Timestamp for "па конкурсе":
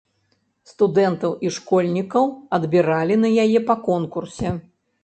3.71-4.61